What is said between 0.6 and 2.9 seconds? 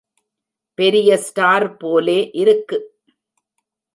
பெரிய ஸ்டார் போலே இருக்கு.